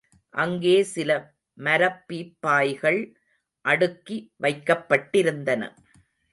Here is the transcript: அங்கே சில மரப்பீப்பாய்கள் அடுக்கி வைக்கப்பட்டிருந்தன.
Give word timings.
அங்கே 0.33 0.83
சில 0.83 1.09
மரப்பீப்பாய்கள் 1.57 2.99
அடுக்கி 3.65 4.17
வைக்கப்பட்டிருந்தன. 4.39 5.63